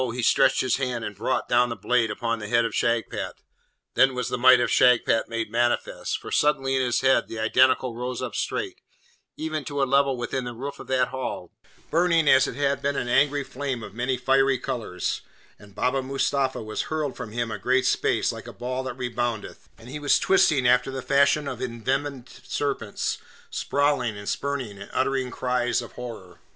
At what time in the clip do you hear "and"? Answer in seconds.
1.05-1.15, 15.59-15.75, 19.77-19.87, 24.17-24.27, 24.81-24.89